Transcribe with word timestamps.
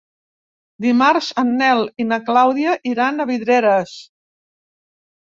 Dimarts 0.85 1.27
en 1.41 1.51
Nel 1.59 1.81
i 2.03 2.07
na 2.11 2.19
Clàudia 2.29 2.73
iran 2.93 3.25
a 3.27 3.29
Vidreres. 3.33 3.95